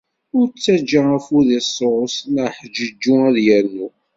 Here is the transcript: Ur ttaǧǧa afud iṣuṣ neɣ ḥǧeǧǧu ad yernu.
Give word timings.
Ur 0.37 0.45
ttaǧǧa 0.49 1.01
afud 1.17 1.47
iṣuṣ 1.59 2.13
neɣ 2.35 2.49
ḥǧeǧǧu 2.61 3.15
ad 3.27 3.35
yernu. 3.45 3.87